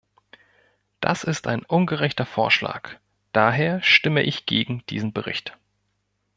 Das 0.99 1.23
ist 1.23 1.45
ein 1.45 1.61
ungerechter 1.63 2.25
Vorschlag, 2.25 2.95
daher 3.33 3.83
stimme 3.83 4.23
ich 4.23 4.47
gegen 4.47 4.83
diesen 4.87 5.13
Bericht. 5.13 5.55